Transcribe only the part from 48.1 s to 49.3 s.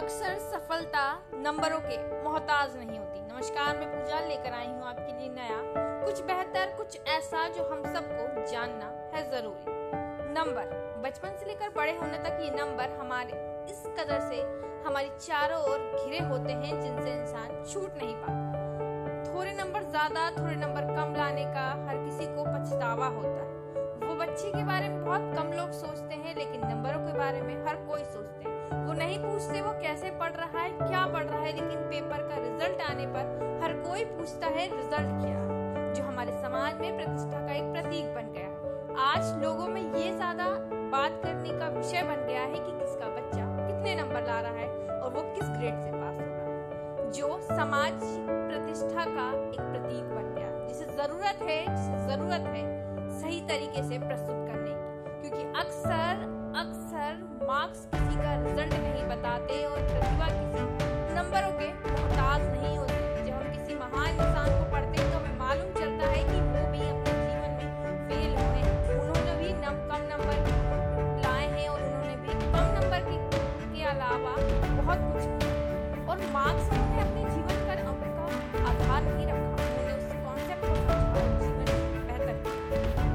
प्रतिष्ठा का